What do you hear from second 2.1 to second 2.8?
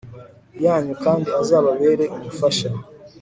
Umufasha…